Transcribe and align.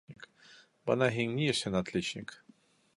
Бына 0.89 1.11
һин 1.17 1.37
ни 1.41 1.53
өсөн 1.55 1.81
отличник. 1.83 2.39